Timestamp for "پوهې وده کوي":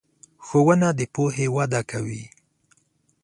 1.13-2.23